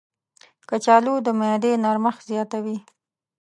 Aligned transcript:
کچالو 0.69 1.15
د 1.25 1.27
معدې 1.39 1.71
نرمښت 1.83 2.21
زیاتوي. 2.29 2.77